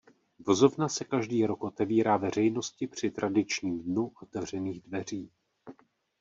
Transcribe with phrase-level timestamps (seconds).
[0.39, 5.31] Vozovna se každý rok otevírá veřejnosti při tradičním dnu otevřených dveří.